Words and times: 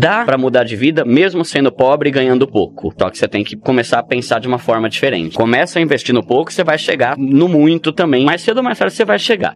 Dá 0.00 0.24
para 0.24 0.38
mudar 0.38 0.64
de 0.64 0.74
vida 0.76 1.04
mesmo 1.04 1.44
sendo 1.44 1.70
pobre 1.70 2.08
e 2.08 2.12
ganhando 2.12 2.48
pouco. 2.48 2.90
Só 2.98 3.10
que 3.10 3.18
você 3.18 3.28
tem 3.28 3.44
que 3.44 3.54
começar 3.54 3.98
a 3.98 4.02
pensar 4.02 4.40
de 4.40 4.48
uma 4.48 4.58
forma 4.58 4.88
diferente. 4.88 5.36
Começa 5.36 5.78
a 5.78 5.82
investir 5.82 6.14
no 6.14 6.24
pouco, 6.24 6.50
você 6.50 6.64
vai 6.64 6.78
chegar 6.78 7.18
no 7.18 7.46
muito 7.46 7.92
também. 7.92 8.24
Mais 8.24 8.40
cedo 8.40 8.56
ou 8.56 8.62
mais 8.62 8.78
tarde 8.78 8.94
você 8.94 9.04
vai 9.04 9.18
chegar. 9.18 9.54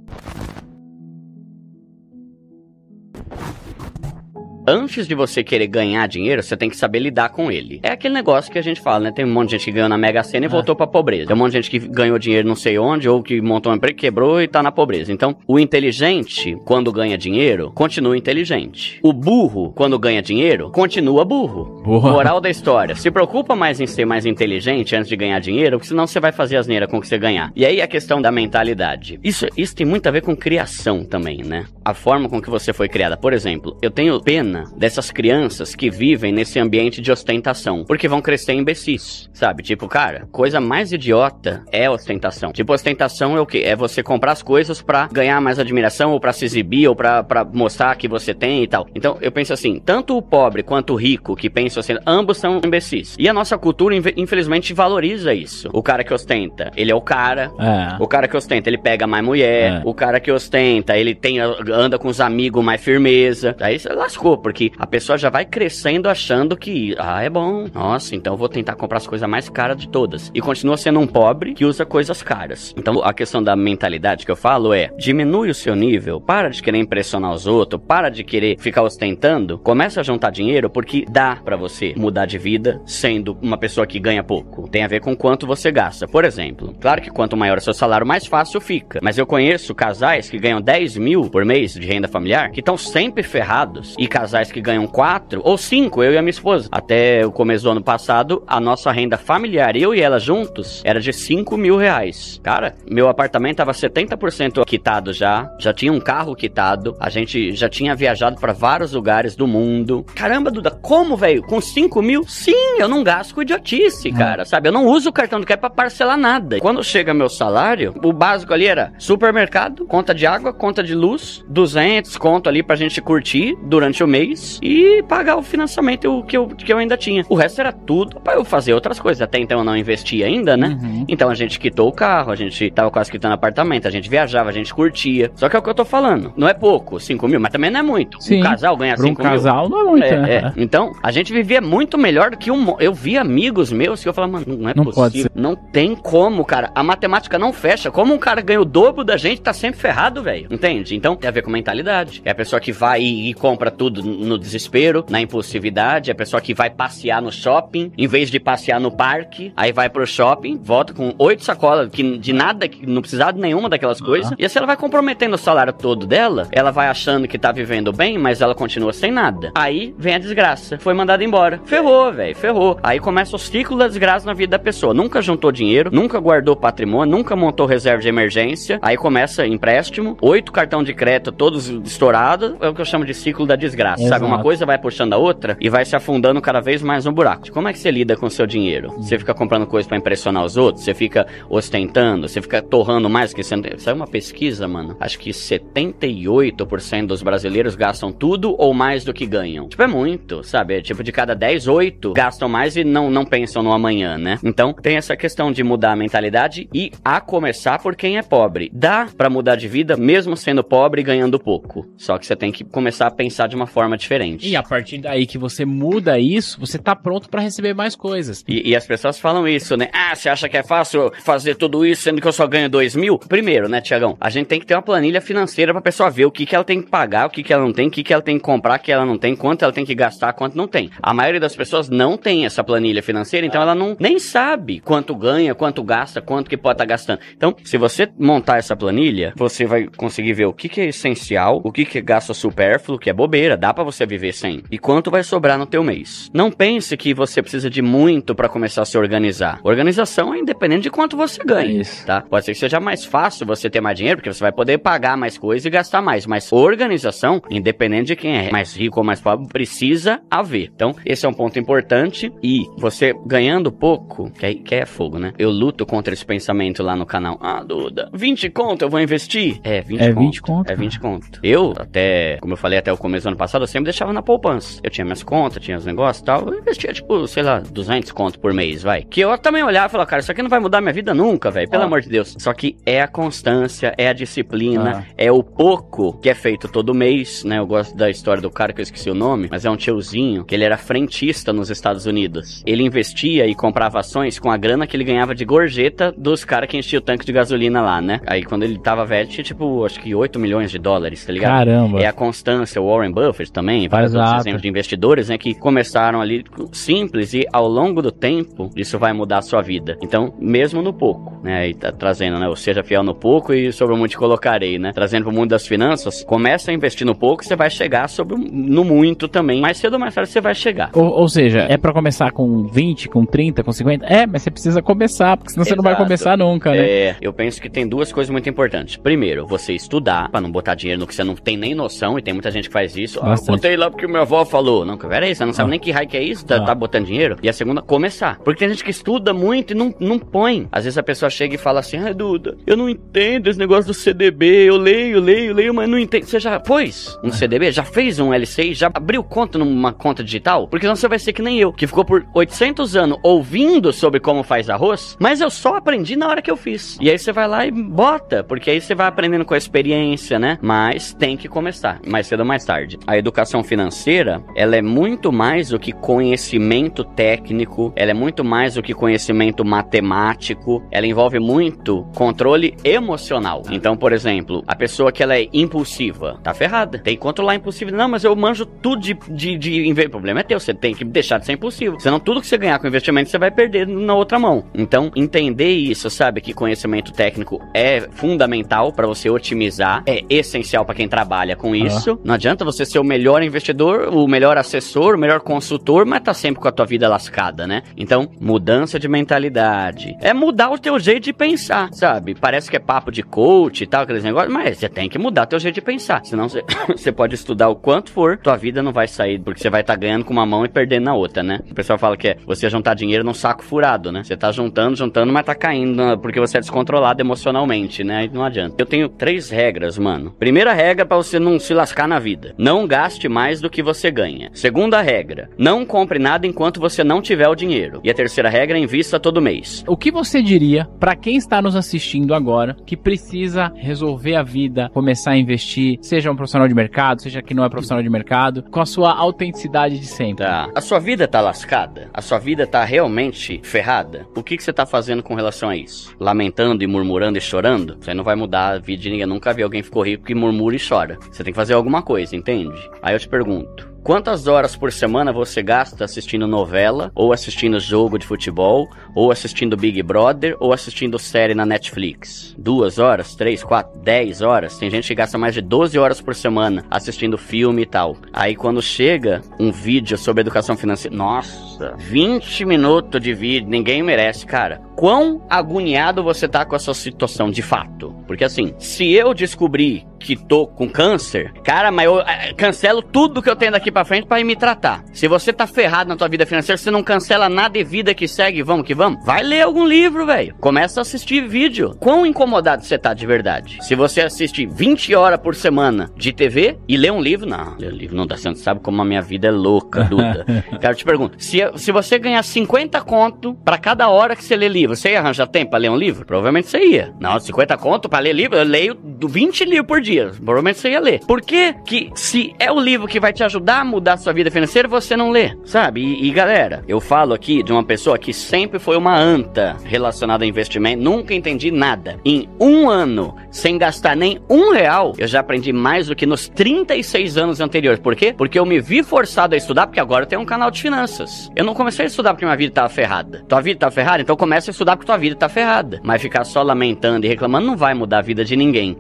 Antes 4.67 5.07
de 5.07 5.15
você 5.15 5.43
querer 5.43 5.67
ganhar 5.67 6.07
dinheiro, 6.07 6.43
você 6.43 6.57
tem 6.57 6.71
que 6.71 6.77
saber 6.77 6.99
lidar 6.99 7.31
com 7.31 7.51
ele. 7.51 7.81
É 7.83 7.91
aquele 7.91 8.15
negócio 8.15 8.51
que 8.51 8.59
a 8.59 8.63
gente 8.63 8.81
fala, 8.81 9.05
né? 9.05 9.13
Tem 9.13 9.25
um 9.25 9.33
monte 9.33 9.51
de 9.51 9.53
gente 9.53 9.65
que 9.67 9.73
ganhou 9.73 9.89
na 9.89 9.99
Mega 9.99 10.23
Sena 10.23 10.47
e 10.47 10.49
ah. 10.49 10.51
voltou 10.51 10.75
pra 10.75 10.87
pobreza. 10.87 11.27
Tem 11.27 11.37
um 11.37 11.39
monte 11.39 11.53
de 11.53 11.59
gente 11.59 11.71
que 11.71 11.79
ganhou 11.79 12.19
dinheiro 12.19 12.49
não 12.49 12.57
sei 12.57 12.79
onde, 12.79 13.09
ou 13.09 13.23
que 13.23 13.41
montou 13.41 13.73
um 13.73 13.77
emprego, 13.77 13.99
quebrou 13.99 14.41
e 14.41 14.49
tá 14.49 14.63
na 14.63 14.73
pobreza. 14.73 15.13
Então, 15.13 15.37
o 15.47 15.59
inteligente, 15.59 16.57
quando 16.65 16.93
ganha 16.93 17.19
dinheiro, 17.19 17.71
continua 17.75 18.17
inteligente. 18.17 18.99
O 19.03 19.13
burro, 19.13 19.73
quando 19.73 19.99
ganha 19.99 20.23
dinheiro, 20.23 20.71
continua 20.71 21.25
burro. 21.25 21.83
Boa. 21.85 22.13
Moral 22.13 22.41
da 22.41 22.51
história. 22.51 22.95
Se 22.95 23.11
preocupa 23.11 23.55
mais 23.55 23.81
em 23.81 23.87
ser 23.87 24.05
mais 24.05 24.27
inteligente 24.27 24.97
antes 24.97 25.09
de 25.09 25.17
ganhar 25.17 25.39
dinheiro, 25.39 25.77
porque 25.77 25.89
senão 25.89 26.07
você 26.07 26.21
vai 26.21 26.33
fazer 26.33 26.57
asneira 26.57 26.87
com 26.87 26.99
o 26.99 27.01
que 27.01 27.09
você 27.09 27.19
ganhar. 27.19 27.53
E 27.55 27.65
aí 27.65 27.81
a 27.81 27.87
questão 27.87 28.21
da 28.21 28.31
mentalidade. 28.31 29.21
Isso, 29.23 29.47
isso 29.57 29.75
tem 29.75 29.87
muito 29.87 30.07
a 30.07 30.11
ver 30.11 30.23
com 30.23 30.37
criação 30.37 31.05
também, 31.05 31.43
né? 31.43 31.67
A 31.85 31.95
forma 31.95 32.29
com 32.29 32.41
que 32.41 32.51
você 32.51 32.73
foi 32.73 32.89
criada. 32.89 33.17
Por 33.17 33.33
exemplo, 33.33 33.77
eu 33.83 33.91
tenho 33.91 34.21
pena 34.21 34.54
dessas 34.77 35.11
crianças 35.11 35.75
que 35.75 35.91
vivem 35.91 36.33
nesse 36.33 36.59
ambiente 36.59 37.01
de 37.01 37.11
ostentação, 37.11 37.85
porque 37.85 38.09
vão 38.09 38.21
crescer 38.21 38.53
imbecis, 38.53 39.29
sabe? 39.33 39.63
Tipo, 39.63 39.89
cara, 39.89 40.27
coisa 40.31 40.61
mais 40.61 40.93
idiota 40.93 41.63
é 41.73 41.89
ostentação. 41.89 42.53
Tipo, 42.53 42.73
ostentação 42.73 43.37
é 43.37 43.41
o 43.41 43.47
quê? 43.47 43.63
É 43.65 43.75
você 43.75 44.03
comprar 44.03 44.33
as 44.33 44.43
coisas 44.43 44.81
para 44.83 45.09
ganhar 45.13 45.41
mais 45.41 45.59
admiração, 45.59 46.13
ou 46.13 46.21
para 46.21 46.33
se 46.33 46.45
exibir, 46.45 46.89
ou 46.89 46.95
para 46.95 47.25
mostrar 47.53 47.97
que 47.97 48.09
você 48.09 48.35
tem 48.35 48.63
e 48.63 48.67
tal. 48.67 48.87
Então, 48.95 49.19
eu 49.21 49.33
penso 49.33 49.53
assim, 49.53 49.81
tanto 49.85 50.17
o 50.17 50.23
pobre 50.23 50.63
quanto 50.63 50.93
o 50.93 50.97
rico 50.97 51.37
que 51.37 51.51
pensa 51.51 51.81
assim, 51.81 51.95
ambos 52.07 52.39
são 52.39 52.61
imbecis. 52.65 53.17
E 53.19 53.29
a 53.29 53.33
nossa 53.33 53.57
cultura, 53.59 53.95
infelizmente, 54.17 54.73
valoriza 54.73 55.35
isso. 55.35 55.69
O 55.73 55.83
cara 55.83 56.05
que 56.05 56.13
ostenta, 56.13 56.71
ele 56.77 56.91
é 56.91 56.95
o 56.95 57.01
cara. 57.01 57.51
É. 57.59 58.03
O 58.03 58.07
cara 58.07 58.29
que 58.29 58.37
ostenta, 58.37 58.69
ele 58.69 58.79
pega 58.79 59.07
mais 59.07 59.25
mulher. 59.25 59.81
É. 59.81 59.83
O 59.85 59.95
cara 59.95 60.21
que 60.21 60.31
ostenta, 60.31 60.97
ele 60.97 61.15
tem 61.15 61.39
anda 61.39 61.99
com 61.99 62.09
os 62.09 62.21
amigos 62.21 62.65
mais 62.65 62.83
firmeza. 62.83 63.57
Aí 63.61 63.79
você 63.79 63.89
lascou, 63.91 64.39
porque 64.45 64.71
a 64.79 64.87
pessoa 64.87 65.17
já 65.17 65.31
vai 65.31 65.47
crescendo 65.47 66.07
achando 66.07 66.55
que, 66.55 66.95
ah, 66.99 67.23
é 67.23 67.31
bom, 67.31 67.65
nossa, 67.73 68.15
então 68.15 68.37
vou 68.37 68.47
tentar 68.47 68.77
comprar 68.77 68.99
as 68.99 69.07
coisas 69.07 69.27
mais 69.27 69.49
caras 69.49 69.79
de 69.79 69.89
todas. 69.89 70.31
E 70.35 70.41
continua 70.43 70.77
sendo 70.77 71.01
um 71.01 71.07
pobre 71.07 71.55
que 71.55 71.65
usa 71.65 71.87
coisas 71.87 72.23
caras. 72.23 72.75
Então 72.77 73.03
a 73.03 73.15
questão 73.15 73.43
da 73.43 73.57
mentalidade 73.57 74.27
que 74.27 74.31
eu 74.31 74.37
falo 74.37 74.75
é: 74.75 74.91
diminui 74.99 75.49
o 75.49 75.55
seu 75.55 75.75
nível, 75.75 76.21
para 76.21 76.51
de 76.51 76.63
querer 76.63 76.77
impressionar 76.77 77.33
os 77.33 77.47
outros, 77.47 77.81
para 77.89 78.11
de 78.11 78.23
querer 78.23 78.59
ficar 78.59 78.83
ostentando, 78.83 79.57
começa 79.57 80.01
a 80.01 80.05
juntar 80.05 80.29
dinheiro 80.29 80.69
porque 80.69 81.07
dá 81.09 81.37
para 81.37 81.57
você 81.57 81.95
mudar 81.97 82.27
de 82.27 82.37
vida 82.37 82.83
sendo 82.85 83.39
uma 83.41 83.57
pessoa 83.57 83.87
que 83.87 83.99
ganha 83.99 84.23
pouco. 84.23 84.69
Tem 84.69 84.85
a 84.85 84.89
ver 84.89 85.01
com 85.01 85.17
quanto 85.17 85.47
você 85.47 85.73
gasta. 85.73 86.07
Por 86.07 86.23
exemplo, 86.23 86.75
claro 86.79 87.01
que 87.01 87.09
quanto 87.09 87.35
maior 87.35 87.57
o 87.57 87.63
seu 87.63 87.73
salário, 87.73 88.07
mais 88.07 88.27
fácil 88.27 88.61
fica. 88.61 89.01
Mas 89.03 89.17
eu 89.17 89.27
conheço 89.27 89.75
casais 89.75 90.29
que 90.29 90.39
ganham 90.39 90.61
10 90.61 90.99
mil 90.99 91.31
por 91.31 91.47
mês 91.47 91.73
de 91.73 91.87
renda 91.87 92.09
familiar 92.09 92.51
que 92.51 92.61
estão 92.61 92.77
sempre 92.77 93.23
ferrados 93.23 93.95
e 93.99 94.07
casais 94.07 94.34
casais 94.35 94.51
que 94.51 94.61
ganham 94.61 94.87
quatro 94.87 95.41
ou 95.45 95.57
cinco, 95.57 96.03
eu 96.03 96.13
e 96.13 96.19
a 96.19 96.23
minha 96.23 96.31
esposa. 96.31 96.69
Até 96.73 97.25
o 97.25 97.31
começo 97.31 97.63
do 97.63 97.71
ano 97.71 97.83
passado, 97.83 98.43
a 98.49 98.59
nossa 98.59 98.91
renda 98.91 99.17
familiar, 99.17 99.77
eu 99.77 99.95
e 99.95 100.01
ela 100.01 100.19
juntos, 100.19 100.83
era 100.85 101.01
de 101.01 101.13
cinco 101.13 101.57
mil 101.57 101.77
reais. 101.77 102.41
Cara, 102.43 102.75
meu 102.91 103.09
apartamento 103.09 103.59
tava 103.59 103.71
70% 103.71 104.65
quitado 104.65 105.13
já, 105.13 105.49
já 105.61 105.73
tinha 105.73 105.93
um 105.93 106.01
carro 106.01 106.35
quitado, 106.35 106.97
a 106.99 107.09
gente 107.09 107.53
já 107.53 107.69
tinha 107.69 107.95
viajado 107.95 108.41
para 108.41 108.53
vários 108.53 108.93
lugares 108.93 109.37
do 109.37 109.47
mundo. 109.47 110.05
Caramba, 110.17 110.51
Duda, 110.51 110.71
como, 110.71 111.17
velho? 111.17 111.43
Com 111.45 111.61
cinco 111.61 112.03
mil? 112.03 112.25
Sim, 112.27 112.79
eu 112.79 112.89
não 112.89 113.05
gasto 113.05 113.37
com 113.37 113.43
idiotice, 113.43 114.09
hum. 114.09 114.15
cara, 114.15 114.45
sabe? 114.45 114.69
Eu 114.69 114.73
não 114.73 114.87
uso 114.87 115.11
o 115.11 115.13
cartão 115.13 115.39
do 115.39 115.47
crédito 115.47 115.61
pra 115.61 115.71
parcelar 115.71 116.19
nada. 116.19 116.59
Quando 116.59 116.83
chega 116.83 117.15
meu 117.15 117.29
salário, 117.29 117.95
o 118.03 118.13
básico 118.13 118.53
ali 118.53 118.67
era 118.67 118.93
supermercado, 118.99 119.87
conta 119.87 120.13
de 120.13 120.27
água, 120.27 120.53
conta 120.53 120.83
de 120.83 120.95
luz, 120.95 121.45
200 121.49 122.17
conto 122.17 122.49
ali 122.49 122.63
pra 122.63 122.75
gente 122.75 123.01
curtir 123.01 123.57
durante 123.63 124.03
o 124.03 124.09
mês 124.09 124.24
mês 124.25 124.59
e 124.63 125.03
pagar 125.03 125.37
o 125.37 125.43
financiamento 125.43 126.25
que 126.27 126.37
eu, 126.37 126.47
que 126.49 126.73
eu 126.73 126.79
ainda 126.79 126.97
tinha. 126.97 127.25
O 127.29 127.35
resto 127.35 127.61
era 127.61 127.73
tudo 127.73 128.21
para 128.21 128.35
eu 128.35 128.45
fazer 128.45 128.73
outras 128.73 128.99
coisas. 128.99 129.21
Até 129.21 129.39
então 129.39 129.59
eu 129.59 129.65
não 129.65 129.77
investia 129.77 130.27
ainda, 130.27 130.57
né? 130.57 130.79
Uhum. 130.81 131.05
Então 131.09 131.29
a 131.29 131.35
gente 131.35 131.59
quitou 131.59 131.89
o 131.89 131.93
carro, 131.93 132.33
a 132.33 132.37
gente 132.37 132.71
tava 132.71 132.91
quase 132.91 133.11
quitando 133.11 133.33
apartamento, 133.33 133.87
a 133.87 133.91
gente 133.91 134.09
viajava, 134.09 134.49
a 134.49 134.53
gente 134.53 134.73
curtia. 134.73 135.31
Só 135.35 135.49
que 135.49 135.57
é 135.57 135.59
o 135.59 135.63
que 135.63 135.69
eu 135.69 135.75
tô 135.75 135.85
falando. 135.85 136.33
Não 136.37 136.49
é 136.49 136.55
pouco, 136.55 136.99
5 136.99 137.29
mil, 137.29 137.41
mas 137.41 137.53
também 137.53 137.71
não 137.71 137.81
é 137.81 137.83
muito. 137.83 138.23
Sim. 138.23 138.41
Um 138.41 138.43
casal 138.43 138.77
ganha 138.77 138.97
5 138.97 139.03
um 139.03 139.11
mil. 139.11 139.13
Um 139.13 139.17
casal 139.17 139.69
não 139.69 139.81
é 139.81 139.85
muito, 139.85 140.05
é, 140.05 140.19
né? 140.19 140.35
é. 140.35 140.53
Então, 140.57 140.93
a 141.03 141.11
gente 141.11 141.33
vivia 141.33 141.61
muito 141.61 141.99
melhor 141.99 142.31
do 142.31 142.37
que 142.37 142.51
um. 142.51 142.77
Eu 142.81 142.93
vi 142.93 143.19
amigos 143.19 143.73
meus 143.73 144.03
que 144.03 144.09
eu 144.09 144.15
falava, 144.15 144.33
mano, 144.33 144.47
não 144.59 144.69
é 144.69 144.75
não 144.75 144.85
possível. 144.85 145.31
Não 145.35 145.55
tem 145.55 145.95
como, 145.95 146.45
cara. 146.45 146.71
A 146.75 146.83
matemática 146.83 147.39
não 147.39 147.53
fecha. 147.53 147.91
Como 147.91 148.15
um 148.15 148.19
cara 148.19 148.41
ganha 148.41 148.61
o 148.61 148.65
dobro 148.65 149.05
da 149.05 149.17
gente, 149.17 149.41
tá 149.41 149.53
sempre 149.53 149.81
ferrado, 149.81 150.23
velho. 150.23 150.49
Entende? 150.51 150.95
Então, 150.95 151.17
tem 151.17 151.29
a 151.29 151.33
ver 151.33 151.43
com 151.43 151.51
mentalidade. 151.51 152.23
É 152.25 152.31
a 152.31 152.35
pessoa 152.35 152.61
que 152.61 152.73
vai 152.73 153.03
e, 153.03 153.31
e 153.31 153.35
compra 153.35 153.71
tudo 153.71 154.03
no 154.15 154.39
desespero, 154.39 155.05
na 155.09 155.21
impulsividade, 155.21 156.11
a 156.11 156.15
pessoa 156.15 156.41
que 156.41 156.55
vai 156.55 156.71
passear 156.71 157.21
no 157.21 157.33
shopping, 157.33 157.93
em 157.97 158.07
vez 158.07 158.31
de 158.31 158.39
passear 158.39 158.81
no 158.81 158.91
parque, 158.91 159.53
aí 159.57 159.73
vai 159.73 159.89
pro 159.89 160.07
shopping, 160.07 160.59
volta 160.63 160.93
com 160.93 161.15
oito 161.19 161.45
sacolas 161.45 161.89
que 161.91 162.19
de 162.19 162.33
nada, 162.33 162.69
que 162.69 162.87
não 162.87 163.01
precisava 163.01 163.33
de 163.33 163.41
nenhuma 163.41 163.69
daquelas 163.69 164.01
coisas. 164.01 164.31
Uhum. 164.31 164.37
E 164.39 164.45
assim 164.45 164.59
ela 164.59 164.67
vai 164.67 164.77
comprometendo 164.77 165.35
o 165.35 165.39
salário 165.39 165.73
todo 165.73 166.07
dela, 166.07 166.49
ela 166.53 166.71
vai 166.71 166.89
achando 166.89 167.29
que 167.29 167.39
tá 167.39 167.53
vivendo 167.53 167.93
bem, 167.93 168.19
mas 168.19 168.41
ela 168.41 168.55
continua 168.55 168.93
sem 168.93 169.11
nada. 169.11 169.51
Aí 169.55 169.95
vem 169.99 170.15
a 170.15 170.19
desgraça. 170.19 170.79
Foi 170.79 170.95
mandada 170.95 171.25
embora. 171.25 171.61
Ferrou, 171.65 172.13
velho, 172.13 172.37
ferrou. 172.37 172.79
Aí 172.83 173.01
começa 173.01 173.37
o 173.37 173.39
ciclo 173.39 173.77
da 173.77 173.89
desgraça 173.89 174.27
na 174.27 174.35
vida 174.35 174.53
da 174.53 174.59
pessoa. 174.59 174.95
Nunca 174.95 175.21
juntou 175.21 175.51
dinheiro, 175.51 175.91
nunca 175.93 176.19
guardou 176.19 176.57
patrimônio, 176.57 177.17
nunca 177.17 177.37
montou 177.37 177.67
reserva 177.67 178.03
de 178.03 178.09
emergência. 178.09 178.79
Aí 178.83 178.97
começa 178.97 179.47
empréstimo, 179.47 180.17
oito 180.21 180.53
cartão 180.53 180.83
de 180.83 180.95
crédito 180.95 181.33
todos 181.33 181.69
estourados, 181.69 182.55
é 182.61 182.69
o 182.69 182.75
que 182.75 182.81
eu 182.81 182.85
chamo 182.85 183.05
de 183.05 183.15
ciclo 183.15 183.47
da 183.47 183.57
desgraça, 183.57 184.04
Exato. 184.07 184.21
sabe? 184.21 184.25
Uma 184.25 184.43
coisa 184.43 184.67
vai 184.67 184.79
puxando 184.79 185.13
a 185.13 185.19
outra 185.19 185.57
e 185.61 185.69
vai 185.69 185.85
se 185.85 185.97
afundando 185.97 186.41
cada 186.41 186.61
vez 186.61 186.83
mais 186.83 187.05
no 187.05 187.13
buraco. 187.13 187.51
Como 187.53 187.69
é 187.69 187.73
que 187.73 187.79
você 187.79 187.91
lida 187.91 188.17
com 188.17 188.27
o 188.27 188.31
seu 188.31 188.47
dinheiro? 188.47 188.91
Você 188.97 189.19
fica 189.19 189.35
comprando 189.35 189.67
coisa 189.67 189.89
para 189.89 189.99
impressionar 189.99 190.45
os 190.45 190.57
outros? 190.57 190.85
Você 190.85 190.95
fica 190.95 191.27
ostentando? 191.49 192.29
Você 192.29 192.41
fica 192.41 192.63
torrando 192.63 193.09
mais 193.09 193.33
que 193.33 193.43
você... 193.43 193.55
Saiu 193.79 193.97
uma 193.97 194.07
pesquisa, 194.07 194.67
mano. 194.67 194.97
Acho 194.99 195.19
que 195.19 195.31
78% 195.31 197.07
dos 197.07 197.23
brasileiros 197.23 197.75
gastam 197.77 198.13
tudo 198.13 198.55
ou 198.59 198.75
mais 198.75 199.05
do 199.05 199.13
que 199.13 199.27
ganham. 199.27 199.69
Tipo, 199.69 199.83
é 199.83 199.87
muito, 199.87 200.43
sabe? 200.43 200.75
É 200.79 200.83
tipo, 200.83 201.03
de 201.03 201.13
cada 201.13 201.35
10, 201.35 201.69
8 201.69 202.13
gastam 202.13 202.49
mais 202.49 202.77
e 202.77 202.85
não, 202.85 203.11
não 203.11 203.25
pensam 203.25 203.63
no 203.63 203.73
amanhã, 203.73 204.19
né? 204.19 204.39
Então, 204.43 204.73
tem 204.73 204.97
essa 204.97 205.17
questão 205.17 205.53
de 205.53 205.63
mudar 205.63 205.93
a 205.93 205.97
mentalidade 205.97 206.69
e 206.75 206.91
a 207.05 207.21
começar 207.21 207.79
por 207.79 207.95
quem 207.95 208.19
é 208.19 208.23
pobre. 208.23 208.71
Dá 208.73 209.07
para 209.17 209.31
mudar 209.31 209.57
de 209.57 209.69
vida 209.69 209.97
mesmo 209.97 210.37
sendo 210.37 210.65
pobre 210.65 211.01
e 211.01 211.05
ganhando 211.05 211.39
pouco. 211.39 211.87
Só 211.97 212.19
que 212.19 212.27
você 212.27 212.35
tem 212.37 212.51
que 212.51 212.65
começar 212.65 213.07
a 213.07 213.11
pensar 213.11 213.47
de 213.47 213.57
uma 213.57 213.67
forma 213.67 213.94
diferente 213.97 214.25
diferente. 214.25 214.49
E 214.49 214.57
a 214.57 214.63
partir 214.63 214.99
daí 214.99 215.27
que 215.27 215.39
você 215.39 215.65
muda 215.65 216.19
isso, 216.19 216.59
você 216.59 216.79
tá 216.79 216.95
pronto 216.95 217.29
para 217.29 217.41
receber 217.41 217.75
mais 217.75 217.97
coisas. 217.97 218.45
E, 218.49 218.71
e, 218.71 218.77
as 218.77 218.87
pessoas 218.87 219.19
falam 219.19 219.47
isso, 219.47 219.77
né? 219.77 219.89
Ah, 219.93 220.15
você 220.15 220.29
acha 220.29 220.49
que 220.49 220.57
é 220.57 220.63
fácil 220.63 221.13
fazer 221.23 221.55
tudo 221.57 221.85
isso 221.85 222.03
sendo 222.03 222.21
que 222.21 222.29
eu 222.29 222.33
só 222.33 222.47
ganho 222.47 222.69
dois 222.69 222.95
mil? 222.95 223.19
Primeiro, 223.19 223.69
né, 223.69 223.81
Tiagão? 223.81 224.17
A 224.21 224.31
gente 224.31 224.47
tem 224.47 224.61
que 224.61 224.67
ter 224.67 224.75
uma 224.75 224.83
planilha 224.83 225.21
financeira 225.21 225.73
pra 225.73 225.81
pessoa 225.81 226.11
ver 226.11 226.27
o 226.27 226.31
que, 226.31 226.47
que 226.47 226.55
ela 226.55 226.65
tem 226.65 226.81
que 226.81 226.91
pagar, 226.91 227.27
o 227.27 227.31
que, 227.31 227.43
que 227.43 227.53
ela 227.53 227.65
não 227.65 227.73
tem, 227.73 227.89
o 227.89 227.91
que, 227.91 228.03
que 228.03 228.13
ela 228.13 228.23
tem 228.23 228.37
que 228.37 228.45
comprar, 228.45 228.79
o 228.79 228.83
que 228.83 228.93
ela 228.93 229.05
não 229.05 229.19
tem, 229.19 229.35
quanto 229.35 229.63
ela 229.63 229.73
tem 229.73 229.85
que 229.85 229.95
gastar, 229.95 230.33
quanto 230.33 230.57
não 230.57 230.69
tem. 230.69 230.91
A 231.03 231.13
maioria 231.13 231.41
das 231.41 231.57
pessoas 231.57 231.89
não 231.89 232.17
tem 232.17 232.45
essa 232.45 232.63
planilha 232.63 233.03
financeira, 233.03 233.47
então 233.47 233.61
ela 233.61 233.75
não 233.75 233.97
nem 233.99 234.19
sabe 234.19 234.81
quanto 234.81 235.15
ganha, 235.15 235.55
quanto 235.55 235.83
gasta, 235.83 236.21
quanto 236.21 236.49
que 236.49 236.57
pode 236.57 236.75
estar 236.75 236.85
tá 236.85 236.89
gastando. 236.89 237.21
Então, 237.37 237.55
se 237.65 237.77
você 237.77 238.09
montar 238.19 238.59
essa 238.59 238.77
planilha, 238.77 239.33
você 239.37 239.65
vai 239.65 239.89
conseguir 239.97 240.33
ver 240.33 240.47
o 240.47 240.53
que, 240.53 240.69
que 240.69 240.81
é 240.81 240.87
essencial, 240.87 241.61
o 241.65 241.73
que, 241.73 241.85
que 241.85 241.99
é 241.99 242.03
gasto 242.03 242.35
supérfluo, 242.35 242.99
que 242.99 243.11
é 243.11 243.13
bobeira, 243.13 243.57
dá 243.57 243.74
dá 243.75 243.83
pra 243.83 243.85
você 243.85 244.07
viver 244.07 244.33
sem. 244.33 244.63
E 244.71 244.79
quanto 244.79 245.11
vai 245.11 245.25
sobrar 245.25 245.59
no 245.59 245.67
teu 245.67 245.83
mês? 245.83 246.31
Não 246.33 246.51
pense 246.51 246.97
que 246.97 247.13
você 247.13 247.43
precisa 247.43 247.69
de 247.69 247.83
muito 247.83 248.35
pra 248.35 248.49
começar 248.49 248.83
a 248.83 248.85
se 248.85 248.97
organizar. 248.97 249.59
Organização 249.65 250.33
é 250.33 250.39
independente 250.39 250.85
de 250.85 250.91
quanto 250.91 251.17
você 251.17 251.43
ganha, 251.45 251.81
Isso. 251.81 252.07
tá? 252.07 252.21
Pode 252.23 252.45
ser 252.45 252.53
que 252.53 252.59
seja 252.59 252.79
mais 252.79 253.05
fácil 253.05 253.45
você 253.45 253.69
ter 253.69 253.81
mais 253.81 253.97
dinheiro, 253.99 254.19
porque 254.19 254.33
você 254.33 254.41
vai 254.41 254.53
poder 254.53 254.79
pagar 254.79 255.17
mais 255.17 255.37
coisas 255.37 255.67
e 255.67 255.71
gastar 255.71 256.01
mais. 256.01 256.25
Mas 256.27 256.53
organização, 256.53 257.43
independente 257.51 258.07
de 258.09 258.17
quem 258.17 258.37
é 258.37 258.51
mais 258.53 258.77
rico 258.77 259.01
ou 259.01 259.05
mais 259.05 259.21
pobre, 259.21 259.49
precisa 259.49 260.21
haver. 260.31 260.71
Então, 260.75 260.95
esse 261.05 261.27
é 261.27 261.29
um 261.29 261.33
ponto 261.35 261.59
importante. 261.59 262.33
E 262.43 262.65
você 262.79 263.13
ganhando 263.27 263.73
pouco, 263.73 264.31
que 264.31 264.47
é, 264.47 264.55
que 264.55 264.75
é 264.77 264.87
fogo, 264.87 265.19
né? 265.19 265.33
Eu 265.39 265.51
luto 265.51 265.85
contra 265.85 266.15
esse 266.15 266.25
pensamento 266.25 266.83
lá 266.83 266.95
no 266.95 267.05
canal. 267.07 267.39
Ah, 267.41 267.63
Duda, 267.65 268.09
20 268.15 268.51
conto 268.51 268.83
eu 268.85 268.91
vou 268.91 269.01
investir? 269.01 269.59
É, 269.65 269.81
20 269.81 270.01
É 270.01 270.13
conto. 270.13 270.21
20 270.25 270.43
conto, 270.43 270.73
É 270.73 270.77
20 270.77 271.01
conto. 271.01 271.41
Eu, 271.43 271.73
até, 271.77 272.37
como 272.41 272.53
eu 272.53 272.57
falei 272.57 272.79
até 272.79 272.93
o 272.93 272.97
começo 272.97 273.25
do 273.25 273.29
ano 273.29 273.37
passado, 273.37 273.64
eu 273.65 273.69
sempre 273.69 273.85
deixava 273.87 274.13
na 274.13 274.23
poupança. 274.23 274.81
Eu 274.83 274.91
tinha 274.91 275.05
minhas 275.05 275.23
contas, 275.23 275.63
tinha 275.63 275.77
os 275.77 275.85
negócios 275.87 276.23
e 276.23 276.25
tal. 276.25 276.49
Eu 276.49 276.59
investia, 276.59 276.93
tipo, 276.93 277.27
sei 277.27 277.43
lá, 277.43 277.61
200 277.61 278.13
conto 278.13 278.39
por 278.39 278.53
mês, 278.53 278.83
vai. 278.83 279.03
Que 279.03 279.21
eu 279.21 279.37
também 279.39 279.63
olhava 279.63 279.87
e 279.87 279.91
falava, 279.91 280.09
cara, 280.09 280.21
isso 280.21 280.31
aqui 280.31 280.43
não 280.43 280.51
vai 280.51 280.61
mudar 280.61 280.81
minha 280.81 280.93
vida 280.93 281.13
nunca, 281.15 281.51
velho. 281.51 281.69
Pelo 281.69 281.83
Ah. 281.83 281.87
amor 281.87 282.01
de 282.01 282.09
Deus. 282.09 282.35
Só 282.39 282.53
que 282.53 282.77
é 282.87 283.01
a 283.01 283.09
constância, 283.09 283.95
é 283.99 284.09
a 284.09 284.13
disciplina, 284.13 285.07
Ah. 285.09 285.13
é 285.17 285.33
o 285.33 285.43
pouco 285.43 286.13
que 286.21 286.29
é 286.31 286.35
feito 286.35 286.69
todo 286.69 286.95
mês, 286.95 287.45
né? 287.45 287.59
Eu 287.59 287.67
gosto 287.67 287.97
da 287.97 288.11
história 288.11 288.41
do 288.43 288.51
cara 288.51 288.73
que 288.73 288.81
eu 288.81 288.83
esqueci 288.83 289.11
o 289.11 289.15
nome, 289.15 289.49
mas 289.51 289.65
é 289.65 289.71
um 289.71 289.77
tiozinho 289.77 290.45
que 290.45 290.55
ele 290.55 290.65
era 290.65 290.77
frentista 290.77 291.53
nos 291.53 291.71
Estados 291.71 292.07
Unidos. 292.07 292.63
Ele 292.67 292.83
investia 292.83 293.47
e 293.47 293.55
comprava 293.55 293.99
ações 294.01 294.39
com 294.39 294.51
a 294.51 294.57
grana 294.57 294.87
que 294.87 294.97
ele 294.97 295.05
ganhava 295.05 295.35
de 295.35 295.45
gorjeta 295.45 296.13
dos 296.17 296.45
caras 296.45 296.69
que 296.69 296.77
enchiam 296.77 296.99
o 297.01 297.03
tanque 297.05 297.25
de 297.25 297.33
gasolina 297.33 297.81
lá, 297.83 298.01
né? 298.01 298.21
Aí 298.27 298.43
quando 298.45 298.63
ele 298.63 298.79
tava 298.79 299.05
velho, 299.05 299.29
tinha 299.29 299.45
tipo, 299.45 299.85
acho 299.85 300.01
que 300.01 300.15
8 300.15 300.39
milhões 300.39 300.71
de 300.71 300.79
dólares, 300.79 301.25
tá 301.25 301.33
ligado? 301.33 301.51
Caramba. 301.53 302.01
É 302.01 302.07
a 302.07 302.13
constância, 302.13 302.81
o 302.81 302.87
Warren 302.89 303.13
Buffett 303.13 303.51
também, 303.55 303.89
vários 303.89 304.13
outros 304.13 304.31
Exato. 304.31 304.43
exemplos 304.43 304.63
de 304.63 304.69
investidores, 304.69 305.29
né, 305.29 305.39
que 305.39 305.55
começaram 305.55 306.21
ali 306.21 306.45
simples 306.73 307.33
e 307.33 307.47
ao 307.53 307.69
longo 307.69 308.03
do 308.03 308.11
tempo 308.11 308.69
isso 308.77 308.99
vai 308.99 309.13
mudar 309.13 309.39
a 309.39 309.43
sua 309.43 309.63
vida. 309.63 309.97
Então, 310.03 310.35
mesmo 310.39 310.83
no 310.83 310.93
pouco, 310.93 311.41
né, 311.43 311.69
e 311.69 311.75
tá 311.75 311.93
trazendo, 311.93 312.39
né, 312.39 312.49
ou 312.49 312.57
seja 312.57 312.83
fiel 312.83 313.03
no 313.03 313.15
pouco 313.15 313.55
e 313.55 313.73
sobre 313.73 313.95
o 313.95 313.99
muito 313.99 314.19
colocarei, 314.19 314.79
né, 314.79 314.91
trazendo 314.93 315.25
pro 315.25 315.33
mundo 315.33 315.51
das 315.51 315.67
finanças, 315.67 316.25
começa 316.25 316.71
a 316.71 316.75
investir 316.75 317.07
no 317.07 317.15
pouco, 317.15 317.45
você 317.45 317.55
vai 317.57 317.71
chegar 317.71 318.09
sobre 318.09 318.35
o- 318.35 318.39
no 318.39 318.85
muito 318.85 319.29
também, 319.29 319.61
mais 319.61 319.77
cedo 319.79 319.95
ou 319.95 319.99
mais 320.01 320.15
tarde 320.15 320.31
você 320.31 320.41
vai 320.41 320.55
chegar. 320.55 320.91
Ou, 320.93 321.05
ou 321.07 321.29
seja, 321.29 321.61
é 321.69 321.77
pra 321.77 321.93
começar 321.93 322.33
com 322.33 322.65
20, 322.65 323.09
com 323.09 323.25
30, 323.25 323.63
com 323.63 323.71
50? 323.73 324.05
É, 324.07 324.27
mas 324.27 324.43
você 324.43 324.51
precisa 324.51 324.83
começar, 324.83 325.37
porque 325.37 325.53
senão 325.53 325.65
você 325.65 325.77
não 325.77 325.83
vai 325.83 325.93
Exato. 325.93 326.05
começar 326.05 326.37
nunca, 326.37 326.71
né? 326.73 326.79
É, 326.87 327.17
eu 327.21 327.33
penso 327.33 327.61
que 327.63 327.71
tem 327.71 327.87
duas 327.87 328.13
coisas 328.13 328.31
muito 328.31 328.49
importantes. 328.49 328.97
Primeiro, 328.97 329.47
você 329.47 329.73
estudar, 329.73 330.29
pra 330.31 330.41
não 330.41 330.51
botar 330.51 330.75
dinheiro 330.75 331.01
no 331.01 331.07
que 331.07 331.15
você 331.15 331.23
não 331.23 331.35
tem 331.35 331.57
nem 331.57 331.75
noção, 331.75 332.19
e 332.19 332.23
tem 332.23 332.35
muita 332.35 332.51
gente 332.51 332.69
que 332.69 332.73
faz 332.73 332.97
isso. 332.97 333.21
Bastante. 333.53 333.57
botei 333.63 333.77
lá 333.77 333.91
porque 333.91 334.07
minha 334.07 334.23
avó 334.23 334.45
falou. 334.45 334.85
Não, 334.85 334.97
peraí, 334.97 335.35
você 335.35 335.45
não 335.45 335.53
sabe 335.53 335.69
Ah. 335.69 335.71
nem 335.71 335.81
que 335.81 335.91
raio 335.91 336.09
que 336.09 336.17
é 336.17 336.23
isso, 336.23 336.45
tá, 336.45 336.57
Ah. 336.57 336.65
tá 336.65 336.75
botando 336.75 337.07
dinheiro. 337.07 337.37
E 337.43 337.49
a 337.49 337.53
segunda, 337.53 337.83
começar. 337.83 338.39
Porque 338.45 338.59
tem 338.61 338.69
gente 338.71 338.85
que 338.85 338.91
estuda 338.91 339.33
muito 339.33 339.73
e 339.73 339.75
não, 339.77 339.95
não 340.01 340.19
põe. 340.19 340.69
Às 340.73 340.85
vezes 340.85 340.99
a 340.99 341.03
pessoa 341.03 341.29
chega 341.31 341.55
e 341.55 341.59
fala 341.59 341.81
assim, 341.81 341.99
ai 341.99 342.15
Duda, 342.15 342.57
eu 342.67 342.77
não 342.77 342.89
entendo 342.89 343.49
esse 343.51 343.59
negócio 343.59 343.87
do 343.87 343.95
CDB, 343.95 344.65
eu 344.69 344.77
leio, 344.77 345.21
leio, 345.21 345.53
leio, 345.55 345.75
mas 345.75 345.89
não 345.89 345.99
entendo. 345.99 346.25
Você 346.25 346.39
já 346.41 346.59
pôs 346.61 347.19
um 347.23 347.31
CDB? 347.31 347.71
Já 347.73 347.83
fez 347.85 348.19
um 348.19 348.33
LCI? 348.33 348.75
Já 348.75 348.91
abriu 348.93 349.23
conta 349.23 349.59
numa 349.59 349.93
conta 349.93 350.23
digital? 350.25 350.67
Porque 350.69 350.85
senão 350.87 350.97
você 350.97 351.09
vai 351.09 351.19
ser 351.19 351.33
que 351.33 351.43
nem 351.43 351.59
eu, 351.59 351.73
que 351.73 351.87
ficou 351.87 352.05
por 352.05 352.25
800 352.35 352.97
anos 352.97 353.19
ouvindo 353.23 353.93
sobre 353.93 354.21
como 354.21 354.43
faz 354.43 354.71
arroz, 354.71 355.17
mas 355.21 355.41
eu 355.41 355.51
só 355.51 355.77
aprendi 355.77 356.17
na 356.17 356.29
hora 356.29 356.41
que 356.43 356.51
eu 356.51 356.57
fiz. 356.57 356.97
E 357.01 357.11
aí 357.11 357.19
você 357.19 357.33
vai 357.33 357.47
lá 357.49 357.67
e 357.67 357.71
bota, 357.71 358.43
porque 358.45 358.71
aí 358.71 358.81
você 358.81 358.95
vai 358.95 359.07
aprendendo 359.07 359.45
com 359.45 359.55
a 359.55 359.59
experiência, 359.59 360.39
né? 360.39 360.59
Mas 360.63 361.13
tem 361.13 361.37
que 361.37 361.49
começar, 361.49 362.01
mais 362.07 362.27
cedo 362.27 362.41
ou 362.41 362.47
mais 362.47 362.65
tarde. 362.65 362.99
A 363.07 363.17
educação 363.19 363.34
financeira, 363.65 364.43
ela 364.55 364.77
é 364.77 364.83
muito 364.83 365.33
mais 365.33 365.69
do 365.71 365.79
que 365.79 365.93
conhecimento 365.93 367.03
técnico, 367.05 367.93
ela 367.97 368.11
é 368.11 368.15
muito 368.15 368.45
mais 368.45 368.75
do 368.75 368.83
que 368.83 368.95
conhecimento 368.95 369.65
matemático, 369.65 370.83
ela 370.91 371.07
envolve 371.07 371.39
muito 371.39 372.05
controle 372.15 372.77
emocional. 372.85 373.63
Então, 373.71 373.97
por 373.97 374.13
exemplo, 374.13 374.63
a 374.67 374.75
pessoa 374.77 375.11
que 375.11 375.23
ela 375.23 375.37
é 375.37 375.49
impulsiva, 375.53 376.39
tá 376.43 376.53
ferrada. 376.55 376.99
Tem 376.99 377.15
que 377.17 377.21
controlar 377.23 377.53
a 377.53 377.57
impulsividade. 377.57 378.03
Não, 378.03 378.09
mas 378.09 378.25
eu 378.25 378.35
manjo 378.37 378.67
tudo 378.67 379.01
de, 379.01 379.15
de, 379.31 379.57
de 379.57 379.89
inve- 379.89 380.07
O 380.07 380.11
problema 380.11 380.41
é 380.41 380.43
teu, 380.43 380.61
você 380.61 380.75
tem 380.75 380.95
que 380.95 381.05
deixar 381.05 381.39
de 381.39 381.47
ser 381.47 381.53
impulsivo. 381.53 381.99
Senão 382.01 382.21
tudo 382.21 382.41
que 382.41 382.47
você 382.47 382.59
ganhar 382.59 382.79
com 382.79 382.87
investimento, 382.87 383.31
você 383.31 383.39
vai 383.39 383.51
perder 383.51 383.87
na 383.87 384.15
outra 384.15 384.39
mão. 384.39 384.65
Então, 384.75 385.11
entender 385.17 385.71
isso, 385.73 386.09
sabe? 386.11 386.41
Que 386.41 386.53
conhecimento 386.53 387.13
técnico 387.13 387.61
é 387.75 388.09
fundamental 388.13 388.93
para 388.93 389.07
você 389.07 389.31
otimizar, 389.31 390.03
é 390.07 390.23
essencial 390.29 390.85
para 390.85 390.95
quem 390.95 391.09
trabalha 391.09 391.57
com 391.57 391.75
isso. 391.75 392.19
Não 392.25 392.35
adianta 392.35 392.65
você 392.65 392.85
ser 392.85 392.99
o 392.99 393.05
melhor 393.05 393.24
investidor, 393.43 394.09
o 394.13 394.27
melhor 394.27 394.57
assessor, 394.57 395.15
o 395.15 395.19
melhor 395.19 395.41
consultor, 395.41 396.05
mas 396.05 396.21
tá 396.23 396.35
sempre 396.35 396.61
com 396.61 396.69
a 396.69 396.73
tua 396.73 396.87
vida 396.87 397.09
lascada, 397.09 397.67
né? 397.67 397.83
Então, 397.97 398.29
mudança 398.41 398.99
de 398.99 399.09
mentalidade. 399.09 400.17
É 400.21 400.33
mudar 400.33 400.71
o 400.71 400.79
teu 400.79 400.99
jeito 400.99 401.25
de 401.25 401.33
pensar, 401.33 401.93
sabe? 401.93 402.35
Parece 402.35 402.71
que 402.71 402.77
é 402.77 402.81
papo 402.81 403.11
de 403.11 403.23
coach 403.23 403.83
e 403.83 403.87
tal, 403.87 404.03
aqueles 404.03 404.25
negócios, 404.25 404.53
mas 404.53 404.79
você 404.79 404.89
tem 404.89 405.09
que 405.09 405.19
mudar 405.19 405.47
teu 405.47 405.59
jeito 405.59 405.77
de 405.77 405.83
pensar. 405.83 406.25
Senão 406.25 406.49
você, 406.49 406.65
você 406.89 407.13
pode 407.13 407.35
estudar 407.35 407.69
o 407.69 407.77
quanto 407.77 408.11
for, 408.11 408.39
tua 408.39 408.57
vida 408.57 408.83
não 408.83 408.93
vai 408.93 409.07
sair, 409.07 409.39
porque 409.39 409.61
você 409.61 409.71
vai 409.71 409.81
estar 409.81 409.97
ganhando 409.97 410.25
com 410.25 410.33
uma 410.33 410.47
mão 410.47 410.65
e 410.65 410.69
perdendo 410.69 411.05
na 411.05 411.15
outra, 411.15 411.43
né? 411.43 411.61
O 411.71 411.75
pessoal 411.75 411.99
fala 411.99 412.17
que 412.17 412.29
é 412.29 412.37
você 412.47 412.69
juntar 412.69 412.95
dinheiro 412.95 413.25
num 413.25 413.35
saco 413.35 413.65
furado, 413.65 414.11
né? 414.11 414.23
Você 414.23 414.37
tá 414.37 414.51
juntando, 414.53 414.97
juntando, 414.97 415.33
mas 415.33 415.45
tá 415.45 415.55
caindo, 415.55 415.97
né? 415.97 416.17
porque 416.17 416.41
você 416.41 416.59
é 416.59 416.61
descontrolado 416.61 417.21
emocionalmente, 417.21 418.03
né? 418.03 418.19
Aí 418.19 418.31
não 418.33 418.45
adianta. 418.45 418.75
Eu 418.79 418.87
tenho 418.87 419.09
três 419.09 419.51
regras, 419.51 419.99
mano. 419.99 420.35
Primeira 420.39 420.73
regra 420.73 421.05
pra 421.05 421.17
você 421.17 421.39
não 421.39 421.59
se 421.59 421.75
lascar 421.75 422.09
na 422.09 422.19
vida. 422.19 422.55
Não 422.59 422.87
gaste 422.87 423.14
mais 423.29 423.61
do 423.61 423.71
que 423.71 423.83
você 423.83 424.11
ganha. 424.11 424.51
Segunda 424.53 425.01
regra, 425.01 425.51
não 425.59 425.85
compre 425.85 426.19
nada 426.19 426.47
enquanto 426.47 426.81
você 426.81 427.05
não 427.05 427.23
tiver 427.23 427.49
o 427.49 427.55
dinheiro. 427.55 428.01
E 428.03 428.11
a 428.11 428.15
terceira 428.15 428.49
regra, 428.49 428.79
invista 428.79 429.21
todo 429.21 429.41
mês. 429.41 429.85
O 429.87 429.97
que 429.97 430.11
você 430.11 430.43
diria 430.43 430.87
pra 430.99 431.15
quem 431.15 431.37
está 431.37 431.61
nos 431.63 431.77
assistindo 431.77 432.35
agora 432.35 432.77
que 432.87 432.97
precisa 432.97 433.73
resolver 433.77 434.37
a 434.37 434.43
vida, 434.43 434.91
começar 434.93 435.33
a 435.33 435.37
investir, 435.37 435.99
seja 436.03 436.31
um 436.31 436.37
profissional 436.37 436.69
de 436.69 436.75
mercado, 436.75 437.23
seja 437.23 437.43
que 437.43 437.55
não 437.55 437.65
é 437.65 437.69
profissional 437.69 438.03
de 438.03 438.11
mercado, 438.11 438.63
com 438.71 438.81
a 438.81 438.87
sua 438.87 439.13
autenticidade 439.13 439.99
de 439.99 440.07
sempre? 440.07 440.45
Tá. 440.45 440.69
A 440.75 440.81
sua 440.81 440.99
vida 440.99 441.27
tá 441.29 441.41
lascada? 441.41 442.09
A 442.13 442.21
sua 442.21 442.39
vida 442.39 442.67
tá 442.67 442.85
realmente 442.85 443.61
ferrada? 443.63 444.27
O 444.35 444.43
que, 444.43 444.57
que 444.57 444.63
você 444.63 444.73
tá 444.73 444.87
fazendo 444.87 445.23
com 445.23 445.35
relação 445.35 445.69
a 445.69 445.77
isso? 445.77 446.15
Lamentando 446.19 446.83
e 446.83 446.87
murmurando 446.87 447.39
e 447.39 447.41
chorando? 447.41 447.97
Você 448.01 448.15
não 448.15 448.25
vai 448.25 448.35
mudar 448.35 448.75
a 448.75 448.79
vida 448.79 449.03
de 449.03 449.11
ninguém. 449.11 449.23
Eu 449.23 449.29
nunca 449.29 449.53
vi 449.53 449.63
alguém 449.63 449.83
ficou 449.83 450.03
rico 450.03 450.25
que 450.25 450.35
murmura 450.35 450.77
e 450.77 450.81
chora. 450.81 451.19
Você 451.31 451.43
tem 451.43 451.53
que 451.53 451.57
fazer 451.57 451.75
alguma 451.75 452.03
coisa, 452.03 452.35
entende? 452.35 452.79
Aí 453.05 453.15
eu 453.15 453.21
te 453.21 453.29
pergunto. 453.29 453.93
Quantas 454.03 454.47
horas 454.47 454.77
por 454.77 454.93
semana 454.93 455.33
você 455.33 455.63
gasta 455.63 456.05
assistindo 456.05 456.47
novela, 456.47 457.11
ou 457.15 457.33
assistindo 457.33 457.81
jogo 457.81 458.19
de 458.19 458.27
futebol, 458.27 458.87
ou 459.15 459.31
assistindo 459.31 459.79
Big 459.79 460.03
Brother, 460.03 460.57
ou 460.61 460.75
assistindo 460.75 461.19
série 461.19 461.55
na 461.55 461.65
Netflix? 461.65 462.55
Duas 462.59 462.99
horas, 462.99 463.35
três, 463.35 463.63
quatro, 463.63 463.99
dez 464.01 464.41
horas? 464.43 464.79
Tem 464.79 464.91
gente 464.91 465.09
que 465.09 465.15
gasta 465.15 465.39
mais 465.39 465.55
de 465.55 465.63
12 465.63 465.99
horas 465.99 466.21
por 466.21 466.35
semana 466.35 466.85
assistindo 466.91 467.39
filme 467.39 467.83
e 467.83 467.87
tal. 467.87 468.17
Aí 468.31 468.55
quando 468.55 468.81
chega 468.83 469.43
um 469.59 469.73
vídeo 469.73 470.17
sobre 470.19 470.43
educação 470.43 470.77
financeira, 470.77 471.17
nossa, 471.17 471.74
20 471.97 472.65
minutos 472.65 473.21
de 473.21 473.35
vídeo, 473.35 473.69
ninguém 473.69 474.03
merece, 474.03 474.47
cara. 474.47 474.81
Quão 474.97 475.45
agoniado 475.51 476.23
você 476.23 476.47
tá 476.47 476.65
com 476.65 476.77
a 476.77 476.79
sua 476.79 476.95
situação 476.95 477.51
de 477.51 477.63
fato? 477.63 478.15
Porque 478.27 478.45
assim, 478.45 478.75
se 478.79 479.13
eu 479.13 479.35
descobrir 479.35 480.07
que 480.25 480.37
tô 480.37 480.67
com 480.67 480.89
câncer, 480.89 481.53
cara, 481.63 481.91
mas 481.91 482.07
eu 482.07 482.21
eh, 482.21 482.55
cancelo 482.57 483.03
tudo 483.03 483.43
que 483.43 483.51
eu 483.51 483.57
tenho 483.57 483.73
daqui 483.73 483.93
pra 483.93 484.05
frente 484.05 484.27
pra 484.27 484.41
ir 484.41 484.45
me 484.45 484.57
tratar. 484.57 485.05
Se 485.13 485.29
você 485.29 485.53
tá 485.53 485.67
ferrado 485.67 486.09
na 486.09 486.17
tua 486.17 486.29
vida 486.29 486.47
financeira, 486.47 486.79
você 486.79 486.91
não 486.91 487.03
cancela 487.03 487.49
nada 487.49 487.79
e 487.79 487.85
vida 487.85 488.15
que 488.15 488.27
segue, 488.27 488.63
vamos 488.63 488.87
que 488.87 488.95
vamos. 488.95 489.23
Vai 489.25 489.43
ler 489.43 489.63
algum 489.63 489.87
livro, 489.87 490.25
velho. 490.25 490.55
Começa 490.61 491.01
a 491.01 491.03
assistir 491.03 491.47
vídeo. 491.47 491.95
Quão 492.01 492.25
incomodado 492.25 492.85
você 492.85 492.97
tá 492.97 493.13
de 493.13 493.27
verdade? 493.27 493.79
Se 493.83 493.95
você 493.95 494.23
assiste 494.23 494.65
20 494.65 495.15
horas 495.15 495.39
por 495.39 495.55
semana 495.55 496.11
de 496.17 496.33
TV 496.33 496.79
e 496.89 496.97
lê 496.97 497.11
um 497.11 497.21
livro, 497.21 497.47
não, 497.47 497.77
ler 497.79 497.93
um 497.93 497.97
livro 497.97 498.17
não 498.17 498.27
dá 498.27 498.37
certo. 498.37 498.59
Sabe 498.59 498.81
como 498.81 499.03
a 499.03 499.05
minha 499.05 499.21
vida 499.21 499.49
é 499.49 499.51
louca, 499.51 500.05
Duda. 500.09 500.45
Cara, 500.81 500.95
eu 500.95 500.97
te 500.97 501.05
pergunto, 501.05 501.37
se, 501.39 501.59
se 501.77 501.93
você 501.93 502.19
ganhar 502.19 502.43
50 502.43 503.01
conto 503.03 503.55
pra 503.65 503.79
cada 503.79 504.09
hora 504.09 504.37
que 504.37 504.45
você 504.45 504.57
lê 504.57 504.69
livro, 504.69 504.97
você 504.97 505.11
ia 505.11 505.21
arranjar 505.21 505.47
tempo 505.47 505.71
pra 505.71 505.79
ler 505.79 505.91
um 505.91 505.97
livro? 505.97 506.25
Provavelmente 506.25 506.69
você 506.69 506.79
ia. 506.79 507.15
Não, 507.21 507.39
50 507.39 507.77
conto 507.77 508.09
pra 508.09 508.19
ler 508.19 508.33
livro, 508.33 508.57
eu 508.57 508.65
leio 508.65 508.95
do 508.95 509.29
20 509.29 509.65
livros 509.65 509.87
por 509.87 510.01
dia. 510.01 510.31
Provavelmente 510.37 510.79
você 510.79 510.91
ia 510.91 511.01
ler. 511.01 511.21
Por 511.27 511.41
que 511.41 511.73
que 511.85 512.11
se 512.15 512.55
é 512.59 512.71
o 512.71 512.81
livro 512.81 513.07
que 513.07 513.21
vai 513.21 513.33
te 513.33 513.43
ajudar 513.45 513.81
a 513.81 513.85
mudar 513.85 514.15
a 514.15 514.17
sua 514.17 514.33
vida 514.33 514.51
financeira, 514.51 514.89
você 514.89 515.17
não 515.17 515.31
lê? 515.31 515.57
Sabe? 515.65 516.01
E, 516.01 516.29
e, 516.29 516.31
galera, 516.31 516.85
eu 516.87 517.01
falo 517.01 517.35
aqui 517.35 517.63
de 517.63 517.73
uma 517.73 517.85
pessoa 517.85 518.19
que 518.19 518.33
sempre 518.33 518.79
foi 518.79 518.97
uma 518.97 519.17
anta 519.17 519.77
relacionada 519.85 520.45
a 520.45 520.47
investimento, 520.47 521.03
nunca 521.03 521.35
entendi 521.35 521.71
nada. 521.71 522.19
Em 522.25 522.49
um 522.61 522.89
ano, 522.89 523.35
sem 523.51 523.79
gastar 523.79 524.17
nem 524.17 524.41
um 524.49 524.73
real, 524.73 525.13
eu 525.19 525.27
já 525.27 525.41
aprendi 525.41 525.73
mais 525.73 526.09
do 526.09 526.17
que 526.17 526.27
nos 526.27 526.49
36 526.49 527.37
anos 527.37 527.61
anteriores. 527.61 528.01
Por 528.01 528.15
quê? 528.15 528.35
Porque 528.37 528.59
eu 528.59 528.67
me 528.67 528.81
vi 528.81 529.03
forçado 529.03 529.55
a 529.55 529.59
estudar, 529.59 529.87
porque 529.87 530.01
agora 530.01 530.25
eu 530.25 530.29
tenho 530.29 530.43
um 530.43 530.47
canal 530.47 530.71
de 530.71 530.81
finanças. 530.81 531.51
Eu 531.57 531.65
não 531.65 531.75
comecei 531.75 532.05
a 532.05 532.09
estudar 532.09 532.35
porque 532.35 532.45
minha 532.45 532.57
vida 532.57 532.75
tava 532.75 532.89
ferrada. 532.89 533.45
Tua 533.49 533.61
vida 533.61 533.79
tá 533.79 533.91
ferrada? 533.91 534.23
Então 534.23 534.37
começa 534.37 534.71
a 534.71 534.73
estudar 534.73 534.97
porque 534.97 535.07
tua 535.07 535.17
vida 535.17 535.37
tá 535.37 535.49
ferrada. 535.49 536.01
Mas 536.03 536.21
ficar 536.21 536.45
só 536.45 536.63
lamentando 536.63 537.25
e 537.25 537.29
reclamando 537.29 537.67
não 537.67 537.77
vai 537.77 537.95
mudar 537.95 538.19
a 538.19 538.23
vida 538.23 538.45
de 538.45 538.57
ninguém. 538.57 538.99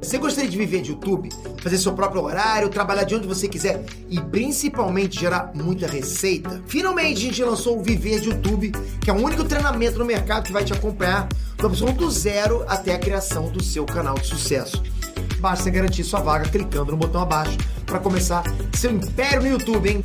Você 0.00 0.18
gostaria 0.18 0.48
de 0.48 0.56
viver 0.56 0.82
de 0.82 0.92
YouTube, 0.92 1.30
fazer 1.60 1.78
seu 1.78 1.92
próprio 1.92 2.22
horário, 2.22 2.68
trabalhar 2.68 3.02
de 3.02 3.16
onde 3.16 3.26
você 3.26 3.48
quiser 3.48 3.84
e 4.08 4.20
principalmente 4.20 5.18
gerar 5.18 5.50
muita 5.52 5.88
receita? 5.88 6.62
Finalmente 6.66 7.16
a 7.16 7.28
gente 7.28 7.42
lançou 7.42 7.80
o 7.80 7.82
Viver 7.82 8.20
de 8.20 8.28
YouTube, 8.28 8.70
que 9.00 9.10
é 9.10 9.12
o 9.12 9.16
único 9.16 9.42
treinamento 9.42 9.98
no 9.98 10.04
mercado 10.04 10.44
que 10.44 10.52
vai 10.52 10.62
te 10.62 10.72
acompanhar 10.72 11.26
do 11.56 11.66
absoluto 11.66 12.04
do 12.04 12.10
zero 12.10 12.64
até 12.68 12.94
a 12.94 12.98
criação 12.98 13.50
do 13.50 13.60
seu 13.64 13.84
canal 13.84 14.14
de 14.14 14.26
sucesso. 14.26 14.80
Basta 15.40 15.68
garantir 15.70 16.04
sua 16.04 16.20
vaga 16.20 16.48
clicando 16.48 16.92
no 16.92 16.98
botão 16.98 17.22
abaixo 17.22 17.56
para 17.86 18.00
começar 18.00 18.42
seu 18.74 18.90
império 18.90 19.42
no 19.42 19.48
YouTube, 19.48 19.88
hein? 19.88 20.04